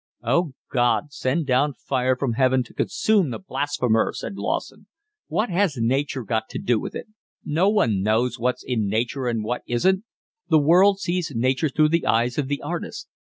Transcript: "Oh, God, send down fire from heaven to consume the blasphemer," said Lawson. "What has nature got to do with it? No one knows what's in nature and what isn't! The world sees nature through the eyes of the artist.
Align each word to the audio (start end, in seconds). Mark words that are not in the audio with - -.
"Oh, 0.23 0.53
God, 0.73 1.13
send 1.13 1.45
down 1.45 1.75
fire 1.75 2.15
from 2.15 2.33
heaven 2.33 2.63
to 2.63 2.73
consume 2.73 3.29
the 3.29 3.37
blasphemer," 3.37 4.11
said 4.15 4.33
Lawson. 4.35 4.87
"What 5.27 5.51
has 5.51 5.75
nature 5.77 6.23
got 6.23 6.49
to 6.49 6.57
do 6.57 6.79
with 6.79 6.95
it? 6.95 7.05
No 7.45 7.69
one 7.69 8.01
knows 8.01 8.39
what's 8.39 8.63
in 8.63 8.87
nature 8.89 9.27
and 9.27 9.43
what 9.43 9.61
isn't! 9.67 10.03
The 10.49 10.57
world 10.57 10.99
sees 10.99 11.31
nature 11.35 11.69
through 11.69 11.89
the 11.89 12.07
eyes 12.07 12.39
of 12.39 12.47
the 12.47 12.63
artist. 12.63 13.09